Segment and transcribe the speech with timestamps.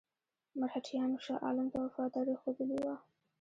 [0.59, 2.95] مرهټیانو شاه عالم ته وفاداري ښودلې وه.